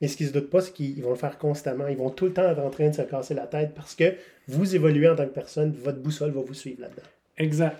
[0.00, 1.86] Mais ce qu'ils ne se doutent pas, c'est qu'ils vont le faire constamment.
[1.88, 4.14] Ils vont tout le temps être en train de se casser la tête parce que
[4.48, 7.02] vous évoluez en tant que personne, votre boussole va vous suivre là-dedans.
[7.38, 7.76] Exact.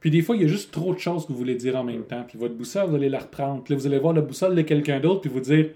[0.00, 1.84] Puis des fois, il y a juste trop de choses que vous voulez dire en
[1.84, 2.24] même temps.
[2.26, 3.62] Puis votre boussole, vous allez la reprendre.
[3.64, 5.70] Puis là, vous allez voir la boussole de quelqu'un d'autre, puis vous dire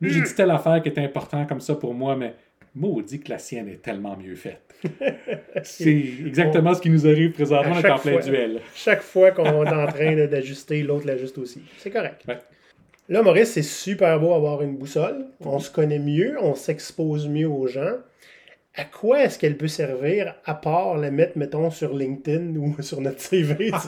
[0.00, 2.34] Lui, j'ai dit telle affaire qui est importante comme ça pour moi, mais
[2.74, 4.74] maudit que la sienne est tellement mieux faite.
[5.62, 8.60] C'est exactement ce qui nous arrive présentement en plein duel.
[8.74, 11.62] Chaque fois qu'on est en train d'ajuster, l'autre l'ajuste aussi.
[11.78, 12.22] C'est correct.
[12.28, 12.38] Ouais.
[13.08, 15.26] Là, Maurice, c'est super beau avoir une boussole.
[15.40, 17.98] On se connaît mieux, on s'expose mieux aux gens.
[18.76, 23.00] À quoi est-ce qu'elle peut servir à part la mettre, mettons, sur LinkedIn ou sur
[23.00, 23.70] notre CV?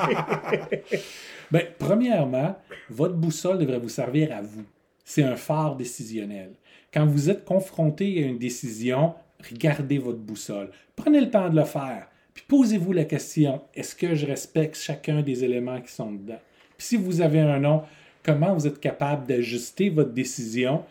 [1.52, 2.56] Ben, premièrement,
[2.90, 4.64] votre boussole devrait vous servir à vous.
[5.08, 6.50] C'est un phare décisionnel.
[6.92, 9.14] Quand vous êtes confronté à une décision,
[9.48, 10.70] regardez votre boussole.
[10.96, 12.08] Prenez le temps de le faire.
[12.34, 16.40] Puis posez-vous la question est-ce que je respecte chacun des éléments qui sont dedans?
[16.76, 17.82] Puis si vous avez un nom,
[18.24, 20.82] comment vous êtes capable d'ajuster votre décision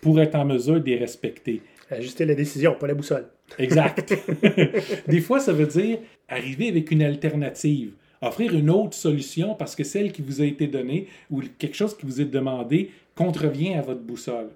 [0.00, 1.62] pour être en mesure de les respecter?
[1.88, 3.28] Ajuster la décision, pas la boussole.
[3.58, 4.12] Exact.
[5.06, 5.98] Des fois, ça veut dire
[6.28, 10.66] arriver avec une alternative, offrir une autre solution parce que celle qui vous a été
[10.66, 14.50] donnée ou quelque chose qui vous est demandé contrevient à votre boussole.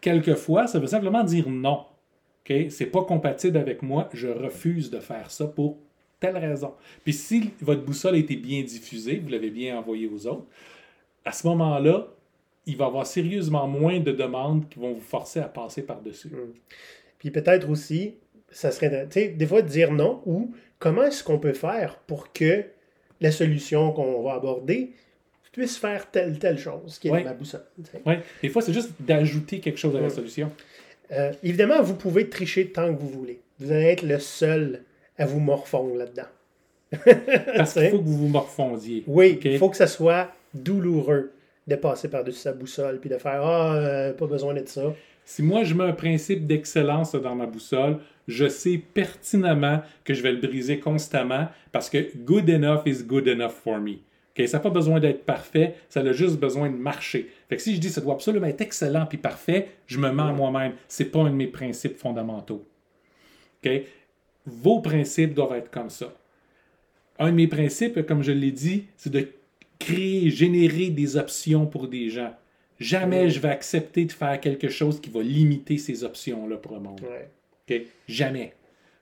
[0.00, 1.84] Quelquefois, ça veut simplement dire non.
[2.44, 2.54] OK?
[2.70, 5.78] C'est pas compatible avec moi, je refuse de faire ça pour
[6.18, 6.74] telle raison.
[7.04, 10.46] Puis si votre boussole a été bien diffusée, vous l'avez bien envoyée aux autres,
[11.24, 12.08] à ce moment-là,
[12.66, 16.30] il va y avoir sérieusement moins de demandes qui vont vous forcer à passer par-dessus.
[17.18, 18.14] Puis peut-être aussi,
[18.50, 21.98] ça serait, tu sais, des fois de dire non ou comment est-ce qu'on peut faire
[22.06, 22.64] pour que
[23.20, 24.92] la solution qu'on va aborder
[25.52, 27.22] puisse faire telle, telle chose qui est Ouais.
[27.22, 27.64] dans ma boussole.
[28.06, 30.50] Oui, des fois, c'est juste d'ajouter quelque chose à la solution.
[31.12, 33.40] Euh, évidemment, vous pouvez tricher tant que vous voulez.
[33.58, 34.82] Vous allez être le seul
[35.18, 36.28] à vous morfondre là-dedans.
[37.56, 39.04] Parce qu'il faut que vous vous morfondiez.
[39.06, 41.32] Oui, il faut que ça soit douloureux
[41.66, 44.94] de passer par-dessus sa boussole puis de faire Ah, euh, pas besoin de ça.
[45.24, 50.22] Si moi, je mets un principe d'excellence dans ma boussole, je sais pertinemment que je
[50.22, 53.98] vais le briser constamment parce que good enough is good enough for me.
[54.46, 57.30] Ça n'a pas besoin d'être parfait, ça a juste besoin de marcher.
[57.48, 60.28] Fait que si je dis ça doit absolument être excellent puis parfait, je me mens
[60.28, 60.72] à moi-même.
[60.88, 62.64] C'est pas un de mes principes fondamentaux.
[64.46, 66.14] Vos principes doivent être comme ça.
[67.18, 69.28] Un de mes principes, comme je l'ai dit, c'est de
[69.78, 72.34] créer, générer des options pour des gens.
[72.78, 76.80] Jamais je vais accepter de faire quelque chose qui va limiter ces options-là pour le
[76.80, 77.00] monde.
[77.02, 77.86] Ouais.
[78.08, 78.54] Jamais.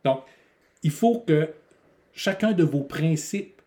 [0.05, 0.21] Donc,
[0.83, 1.51] il faut que
[2.13, 3.58] chacun de vos principes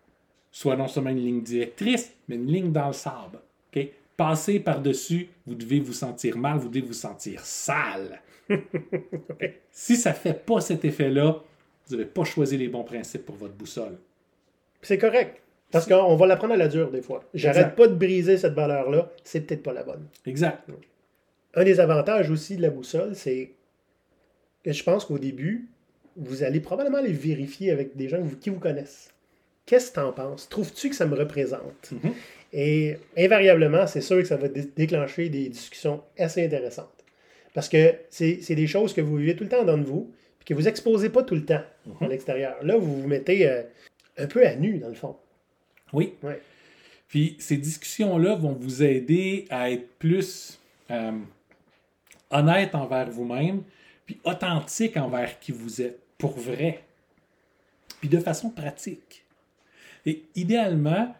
[0.52, 3.40] soit non seulement une ligne directrice, mais une ligne dans le sable.
[3.74, 3.88] OK?
[4.16, 8.20] Passez par-dessus, vous devez vous sentir mal, vous devez vous sentir sale.
[9.72, 11.42] si ça ne fait pas cet effet-là,
[11.86, 13.98] vous n'avez pas choisi les bons principes pour votre boussole.
[14.82, 15.40] C'est correct.
[15.70, 17.24] Parce qu'on va l'apprendre à la dure des fois.
[17.32, 20.06] J'arrête pas de briser cette valeur-là, c'est peut-être pas la bonne.
[20.26, 20.68] Exact.
[21.54, 23.52] Un des avantages aussi de la boussole, c'est
[24.62, 25.68] que je pense qu'au début,
[26.16, 29.12] vous allez probablement les vérifier avec des gens qui vous connaissent.
[29.66, 30.48] Qu'est-ce que tu en penses?
[30.48, 31.90] Trouves-tu que ça me représente?
[31.92, 32.12] Mhm.
[32.52, 36.88] Et invariablement, c'est sûr que ça va dé- déclencher des discussions assez intéressantes.
[37.54, 40.46] Parce que c'est des choses que vous vivez tout le temps dans de vous, puis
[40.46, 41.62] que vous exposez pas tout le temps
[42.00, 42.10] à Mhm.
[42.10, 42.56] l'extérieur.
[42.62, 43.62] Là, vous vous mettez euh,
[44.18, 45.16] un peu à nu, dans le fond.
[45.92, 46.14] Oui.
[46.22, 46.40] Ouais.
[47.08, 50.58] Puis ces discussions-là vont vous aider à être plus
[50.90, 51.12] euh,
[52.30, 53.62] honnête envers vous-même,
[54.06, 56.80] puis authentique envers qui vous êtes, pour vrai.
[58.00, 59.21] Puis de façon pratique.
[60.06, 61.14] Et idéalement,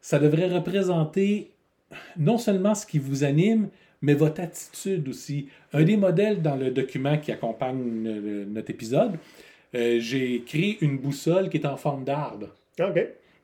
[0.00, 1.50] ça devrait représenter
[2.16, 3.68] non seulement ce qui vous anime,
[4.02, 5.48] mais votre attitude aussi.
[5.72, 9.12] Un des modèles dans le document qui accompagne le- notre épisode,
[9.74, 12.48] euh, j'ai créé une boussole qui est en forme d'arbre.
[12.80, 12.94] OK.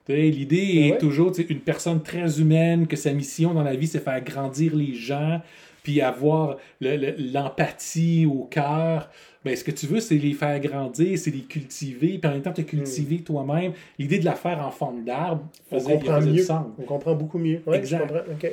[0.07, 0.89] Tu sais, L'idée Ouais.
[0.97, 4.75] est toujours une personne très humaine, que sa mission dans la vie, c'est faire grandir
[4.75, 5.43] les gens,
[5.87, 9.09] puis avoir le- le- l'empathie au cœur.
[9.45, 12.43] Ben, ce que tu veux, c'est les faire grandir, c'est les cultiver, puis en même
[12.43, 13.73] temps te cultiver toi-même.
[13.97, 16.67] L'idée de la faire en forme d'arbre On faisait, comprend faisait du sens.
[16.77, 17.61] On comprend beaucoup mieux.
[17.67, 18.13] Ouais, Exact.
[18.43, 18.49] je.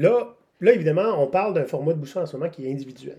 [0.00, 3.18] Là, là, évidemment, on parle d'un format de boussole en ce moment qui est individuel.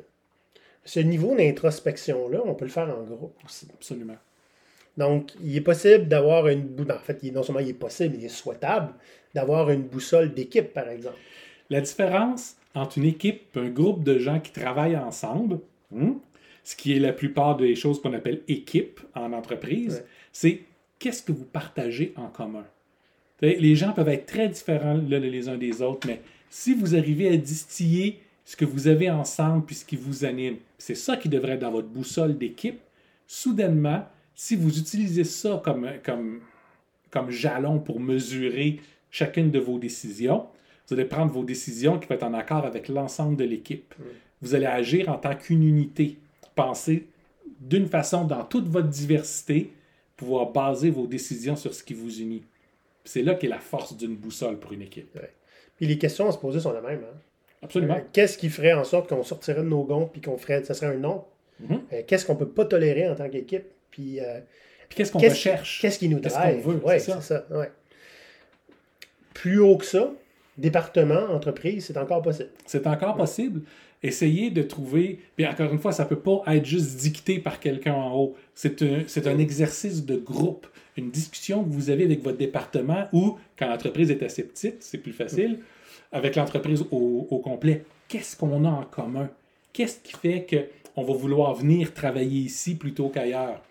[0.83, 3.67] Ce niveau d'introspection-là, on peut le faire en groupe aussi.
[3.73, 4.17] Absolument.
[4.97, 6.97] Donc, il est possible d'avoir une boussole.
[6.97, 8.93] En fait, non seulement il est possible, il est souhaitable
[9.33, 11.15] d'avoir une boussole d'équipe, par exemple.
[11.69, 15.59] La différence entre une équipe un groupe de gens qui travaillent ensemble,
[15.91, 16.13] hmm,
[16.63, 20.05] ce qui est la plupart des choses qu'on appelle équipe en entreprise, Ouais.
[20.31, 20.61] c'est
[20.99, 22.65] qu'est-ce que vous partagez en commun?
[23.41, 27.37] Les gens peuvent être très différents les uns des autres, mais si vous arrivez à
[27.37, 31.53] distiller ce que vous avez ensemble puis ce qui vous anime, c'est ça qui devrait
[31.53, 32.79] être dans votre boussole d'équipe,
[33.27, 34.05] soudainement,
[34.35, 36.41] si vous utilisez ça comme, comme,
[37.11, 38.79] comme jalon pour mesurer
[39.09, 40.45] chacune de vos décisions,
[40.89, 43.93] vous allez prendre vos décisions qui vont être en accord avec l'ensemble de l'équipe.
[44.41, 46.17] Vous allez agir en tant qu'une unité.
[46.55, 47.07] Penser
[47.59, 49.71] d'une façon dans toute votre diversité,
[50.17, 52.43] pouvoir baser vos décisions sur ce qui vous unit.
[53.05, 55.17] C'est là qu'est la force d'une boussole pour une équipe.
[55.77, 57.03] Puis les questions à se poser sont les mêmes.
[57.03, 57.17] hein.
[57.61, 57.95] Absolument.
[57.95, 60.73] Euh, Qu'est-ce qui ferait en sorte qu'on sortirait de nos gonds puis qu'on ferait, ça
[60.73, 61.25] serait un non?
[61.59, 61.81] Mhm.
[61.93, 63.65] Euh, Qu'est-ce qu'on peut pas tolérer en tant qu'équipe?
[63.91, 64.39] Puis euh,
[64.87, 65.81] Puis qu'est-ce qu'on Qu'est-ce- recherche?
[65.81, 66.63] qu'est-ce qui nous Qu'est-ce drive?
[66.63, 67.21] qu'on veut, Ouais, c'est ça.
[67.21, 67.45] c'est ça.
[67.57, 67.69] ouais.
[69.33, 70.11] Plus haut que ça,
[70.59, 72.49] département, entreprise, c'est encore possible.
[72.65, 73.61] C'est encore possible.
[74.01, 77.59] Essayez de trouver, puis encore une fois, ça ne peut pas être juste dicté par
[77.59, 78.35] quelqu'un en haut.
[78.55, 83.37] C'est un, un exercice de groupe, une discussion que vous avez avec votre département ou,
[83.57, 85.59] quand l'entreprise est assez petite, c'est plus facile,
[86.11, 87.83] avec l'entreprise au, au complet.
[88.07, 89.29] Qu'est-ce qu'on a en commun?
[89.73, 90.47] Qu'est-ce qui fait
[90.95, 93.61] qu'on va vouloir venir travailler ici plutôt qu'ailleurs?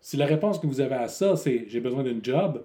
[0.00, 2.62] Si la réponse que vous avez à ça, c'est j'ai besoin d'un job,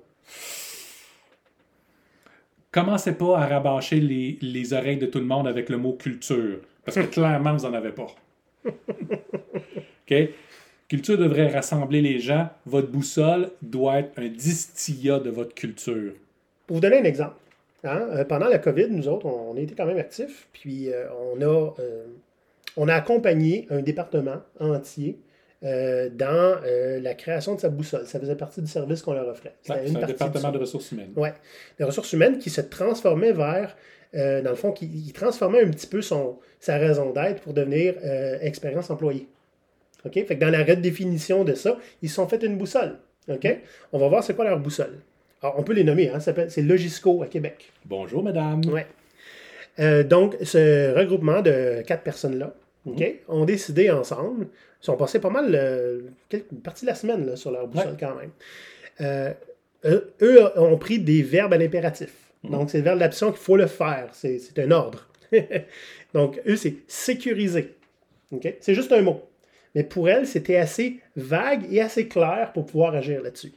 [2.71, 6.60] commencez pas à rabâcher les, les oreilles de tout le monde avec le mot culture.
[6.86, 8.08] Parce que clairement, vous n'en avez pas.
[8.65, 10.13] OK?
[10.88, 12.49] Culture devrait rassembler les gens.
[12.65, 16.13] Votre boussole doit être un distillat de votre culture.
[16.65, 17.36] Pour vous donner un exemple,
[17.84, 20.91] hein, euh, pendant la COVID, nous autres, on, on a été quand même actifs, puis
[20.91, 21.05] euh,
[21.36, 22.05] on, a, euh,
[22.75, 25.19] on a accompagné un département entier
[25.61, 28.05] euh, dans euh, la création de sa boussole.
[28.05, 29.55] Ça faisait partie du service qu'on leur offrait.
[29.61, 31.11] C'était Ouais, une C'est un partie département de ressources humaines.
[31.17, 31.33] Ouais.
[31.77, 33.75] Les ressources humaines qui se transformaient vers,
[34.15, 37.53] euh, dans le fond, qui, qui transformait un petit peu son, sa raison d'être pour
[37.53, 37.95] devenir
[38.41, 39.27] expérience employée.
[40.05, 40.13] OK?
[40.13, 42.95] Fait que dans la redéfinition de ça, ils se sont fait une boussole.
[43.27, 43.45] OK?
[43.91, 44.99] On va voir c'est quoi leur boussole.
[45.41, 46.19] Alors, on peut les nommer, hein?
[46.19, 47.71] C'est Logisco à Québec.
[47.85, 48.61] Bonjour, madame.
[48.65, 50.03] Ouais.
[50.05, 52.53] Donc, ce regroupement de quatre personnes-là
[52.93, 54.47] OK, ont décidé ensemble,
[54.82, 57.67] ils sont passés pas mal, euh, quelques- une partie de la semaine là, sur leur
[57.67, 57.97] boussole Ouais.
[57.99, 58.32] quand même.
[59.02, 59.34] Euh,
[59.86, 62.13] eux, eux ont pris des verbes à l'impératif.
[62.43, 64.10] Donc, c'est le verbe de l'action qu'il faut le faire.
[64.13, 65.08] C'est un ordre.
[66.13, 67.75] Donc, eux, c'est sécuriser.
[68.62, 69.21] C'est juste un mot.
[69.75, 73.52] Mais pour elles, c'était assez vague et assez clair pour pouvoir agir là-dessus.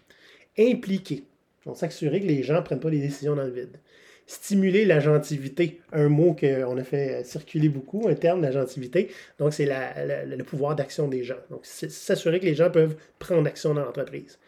[0.58, 1.24] Impliquer.
[1.64, 3.76] On s'assurer que les gens ne prennent pas des décisions dans le vide.
[4.26, 9.10] Stimuler l'agentivité, un mot qu'on a fait circuler beaucoup, un terme d'agentivité.
[9.38, 11.36] Donc, c'est la- la- le pouvoir d'action des gens.
[11.50, 14.38] Donc, s'assurer que les gens peuvent prendre action dans l'entreprise.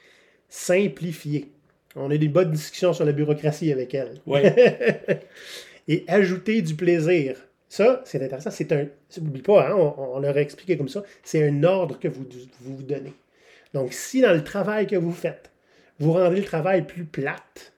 [0.49, 1.51] Simplifier.
[1.97, 4.15] On a des bonnes discussions sur la bureaucratie avec elle.
[4.27, 5.21] Ouais.
[5.89, 7.37] Et ajouter du plaisir.
[7.69, 8.51] Ça, c'est intéressant.
[8.51, 8.87] C'est un.
[9.21, 11.03] N'oublie pas, hein, on, on leur a expliqué comme ça.
[11.23, 12.25] C'est un ordre que vous,
[12.61, 13.13] vous vous donnez.
[13.75, 15.51] Donc, si dans le travail que vous faites,
[15.99, 17.73] vous rendez le travail plus plate,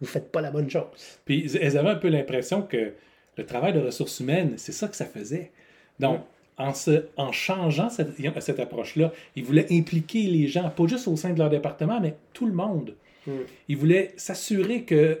[0.00, 0.86] vous ne faites pas la bonne chose.
[1.24, 2.92] Puis elles avaient un peu l'impression que
[3.36, 5.50] le travail de ressources humaines, c'est ça que ça faisait.
[5.98, 6.20] Donc,
[6.58, 11.16] en, se- en changeant cette, cette approche-là, ils voulaient impliquer les gens, pas juste au
[11.16, 12.94] sein de leur département, mais tout le monde.
[13.26, 13.32] Mm.
[13.68, 15.20] Il voulait s'assurer que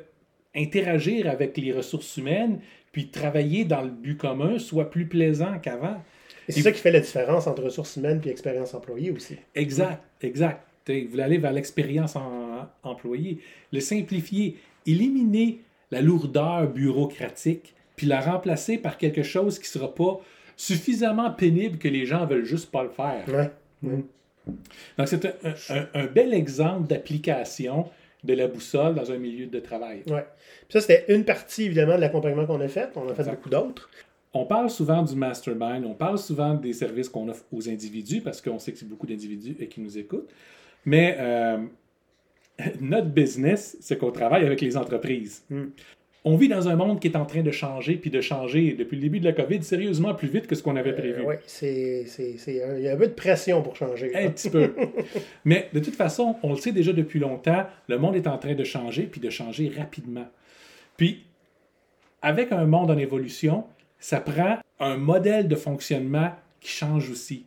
[0.54, 2.60] interagir avec les ressources humaines,
[2.92, 6.02] puis travailler dans le but commun, soit plus plaisant qu'avant.
[6.48, 9.36] Et c'est ça qui fait la différence entre ressources humaines et expérience employée aussi.
[9.54, 10.65] Exact, exact.
[10.88, 13.38] Il voulait aller vers l'expérience en employé,
[13.72, 19.94] le simplifier, éliminer la lourdeur bureaucratique, puis la remplacer par quelque chose qui ne sera
[19.94, 20.20] pas
[20.56, 23.24] suffisamment pénible que les gens veulent juste pas le faire.
[23.28, 23.50] Ouais.
[23.82, 24.02] Mm.
[24.98, 25.32] Donc, c'est un,
[25.70, 27.86] un- un bel exemple d'application
[28.24, 30.02] de la boussole dans un milieu de travail.
[30.68, 32.90] Ça, c'était une partie, évidemment, de l'accompagnement qu'on a fait.
[32.96, 33.34] On a fait Exact.
[33.36, 33.90] beaucoup d'autres.
[34.32, 38.40] On parle souvent du mastermind, on parle souvent des services qu'on offre aux individus parce
[38.42, 40.28] qu'on sait que c'est beaucoup d'individus et qui nous écoutent.
[40.86, 41.58] Mais euh,
[42.80, 45.44] notre business, c'est qu'on travaille avec les entreprises.
[45.50, 45.64] Mm.
[46.24, 48.96] On vit dans un monde qui est en train de changer, puis de changer depuis
[48.96, 51.20] le début de la COVID sérieusement plus vite que ce qu'on avait prévu.
[51.20, 54.10] Euh, ouais, c'est, c'est, il y a un peu de pression pour changer.
[54.10, 54.20] là.
[54.22, 54.74] Un petit peu.
[55.44, 58.54] Mais de toute façon, on le sait déjà depuis longtemps, le monde est en train
[58.54, 60.26] de changer, puis de changer rapidement.
[60.96, 61.24] Puis,
[62.22, 63.64] avec un monde en évolution,
[64.00, 67.44] ça prend un modèle de fonctionnement qui change aussi.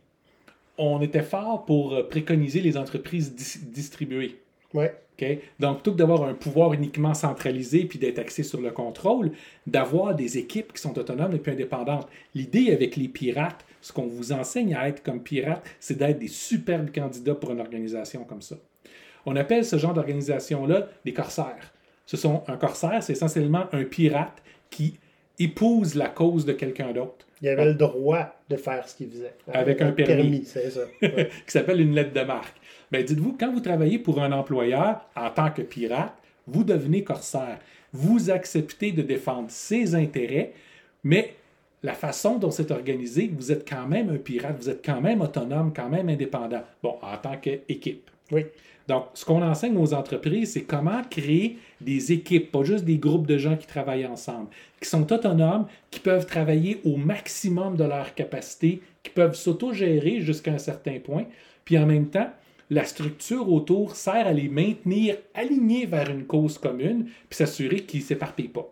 [0.78, 4.40] On était fort pour euh, préconiser les entreprises dis- distribuées.
[4.72, 4.94] Ouais.
[5.58, 9.32] Donc, plutôt que d'avoir un pouvoir uniquement centralisé puis d'être axé sur le contrôle,
[9.66, 12.08] d'avoir des équipes qui sont autonomes et puis indépendantes.
[12.34, 16.28] L'idée avec les pirates, ce qu'on vous enseigne à être comme pirate, c'est d'être des
[16.28, 18.56] superbes candidats pour une organisation comme ça.
[19.26, 21.72] On appelle ce genre d'organisation-là des corsaires.
[22.06, 24.98] Ce sont un corsaire, c'est essentiellement un pirate qui
[25.38, 29.34] épouse la cause de quelqu'un d'autre, Il avait le droit de faire ce qu'il faisait.
[29.52, 30.44] Avec un permis.
[30.44, 30.80] c'est ça.
[31.02, 31.28] Ouais.
[31.46, 32.56] qui s'appelle une lettre de marque.
[32.90, 36.12] Ben, dites-vous, quand vous travaillez pour un employeur en tant que pirate,
[36.46, 37.58] vous devenez corsaire.
[37.92, 40.52] Vous acceptez de défendre ses intérêts,
[41.02, 41.34] mais
[41.82, 45.22] la façon dont c'est organisé, vous êtes quand même un pirate, vous êtes quand même
[45.22, 46.62] autonome, quand même indépendant.
[46.82, 48.10] Bon, en tant qu'équipe.
[48.30, 48.46] Oui.
[48.88, 53.26] Donc, ce qu'on enseigne aux entreprises, c'est comment créer des équipes, pas juste des groupes
[53.26, 54.48] de gens qui travaillent ensemble,
[54.80, 60.52] qui sont autonomes, qui peuvent travailler au maximum de leur capacité, qui peuvent s'autogérer jusqu'à
[60.52, 61.26] un certain point,
[61.64, 62.30] puis en même temps,
[62.68, 68.00] la structure autour sert à les maintenir alignés vers une cause commune, puis s'assurer qu'ils
[68.00, 68.68] ne s'éparpillent pas.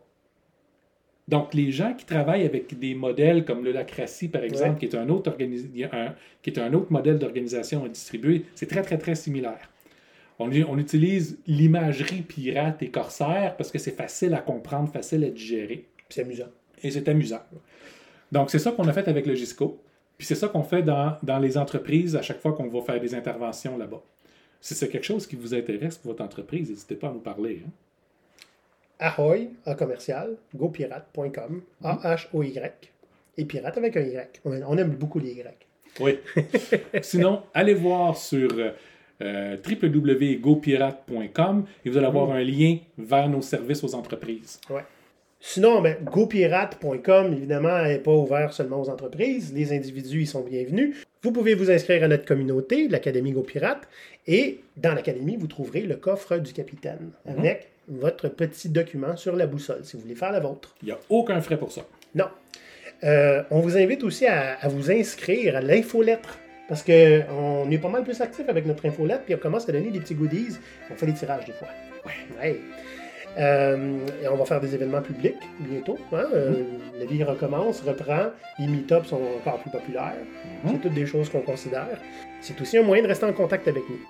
[1.28, 4.76] Donc, les gens qui travaillent avec des modèles comme l'holacratie, par exemple, Ouais.
[4.78, 8.82] qui, est un autre organi- un- qui est un autre modèle d'organisation distribuée, c'est très,
[8.82, 9.70] très, très similaire.
[10.38, 15.28] On, on utilise l'imagerie pirate et corsaire parce que c'est facile à comprendre, facile à
[15.30, 16.48] digérer Puis C'est amusant.
[16.82, 17.40] et c'est amusant.
[18.32, 19.78] Donc, c'est ça qu'on a fait avec le GISCO.
[20.16, 23.00] Puis c'est ça qu'on fait dans, dans les entreprises à chaque fois qu'on va faire
[23.00, 24.02] des interventions là-bas.
[24.60, 27.62] Si c'est quelque chose qui vous intéresse pour votre entreprise, n'hésitez pas à nous parler.
[27.66, 27.70] hein.
[28.98, 32.90] Ahoy, à commercial, gopirate.com, A-H-O-Y,
[33.36, 34.40] et pirate avec un Y.
[34.44, 35.66] On aime beaucoup les Y.
[36.00, 36.18] Oui.
[37.02, 38.48] Sinon, allez voir sur
[39.22, 44.60] euh, www.gopirate.com et vous allez avoir un lien vers nos services aux entreprises.
[44.70, 44.82] Ouais.
[45.40, 49.52] Sinon, ben, gopirate.com, évidemment, n'est pas ouvert seulement aux entreprises.
[49.54, 50.96] Les individus y sont bienvenus.
[51.22, 53.88] Vous pouvez vous inscrire à notre communauté, l'Académie GoPirate,
[54.26, 59.46] et dans l'Académie, vous trouverez le coffre du capitaine avec votre petit document sur la
[59.46, 60.74] boussole, si vous voulez faire la vôtre.
[60.82, 61.82] Il n'y a aucun frais pour ça.
[62.14, 62.26] Non.
[63.04, 66.38] Euh, on vous invite aussi à, à vous inscrire à l'infolettre.
[66.68, 69.90] Parce qu'on est pas mal plus actif avec notre infolettre, puis on commence à donner
[69.90, 70.58] des petits goodies.
[70.90, 71.68] On fait des tirages des fois.
[72.38, 72.60] Ouais.
[73.38, 75.96] Euh, et on va faire des événements publics bientôt.
[76.12, 76.26] hein.
[76.34, 76.64] Euh,
[76.98, 78.32] La vie recommence, reprend.
[78.58, 80.12] Les meet-ups sont encore plus populaires.
[80.66, 81.86] C'est toutes des choses qu'on considère.
[82.42, 84.00] C'est aussi un moyen de rester en contact avec nous.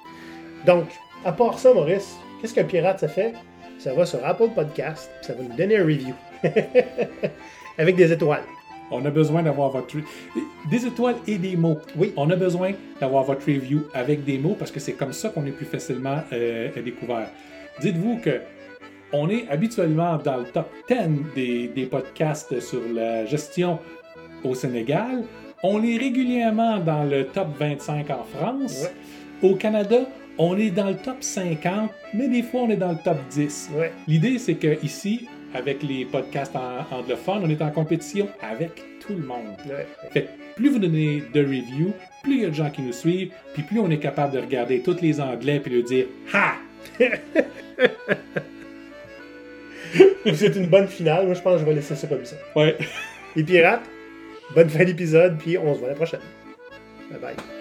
[0.67, 0.87] Donc,
[1.25, 3.35] à part ça, Maurice, qu'est-ce qu'un pirate ça fait?
[3.79, 6.15] Ça va sur Apple Podcast, ça va nous donner un review.
[7.79, 8.43] avec des étoiles.
[8.91, 9.97] On a besoin d'avoir votre...
[10.69, 11.79] Des étoiles et des mots.
[11.97, 12.13] Oui.
[12.17, 15.47] On a besoin d'avoir votre review avec des mots parce que c'est comme ça qu'on
[15.47, 17.31] est plus facilement euh, découvert.
[17.81, 18.41] Dites-vous que
[19.13, 20.97] on est habituellement dans le top 10
[21.35, 23.79] des, des podcasts sur la gestion
[24.43, 25.23] au Sénégal.
[25.63, 28.89] On est régulièrement dans le top 25 en France.
[29.43, 30.01] Au Canada,
[30.39, 33.71] on est dans le top 50, mais des fois on est dans le top 10.
[33.77, 33.93] Ouais.
[34.07, 39.15] L'idée, c'est que ici, avec les podcasts en- anglophones, on est en compétition avec tout
[39.15, 39.57] le monde.
[39.67, 39.87] Ouais.
[40.13, 41.93] Fait que plus vous donnez de reviews,
[42.23, 44.39] plus il y a de gens qui nous suivent, puis plus on est capable de
[44.41, 46.55] regarder tous les Anglais puis de dire Ha!
[50.35, 51.25] C'est une bonne finale.
[51.27, 52.37] Moi, je pense que je vais laisser ça comme ça.
[52.55, 52.77] Ouais.
[53.35, 53.85] Les pirates,
[54.55, 56.21] bonne fin d'épisode, puis on se voit la prochaine.
[57.11, 57.58] Bye bye.